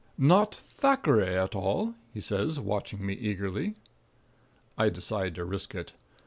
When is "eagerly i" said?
3.13-4.89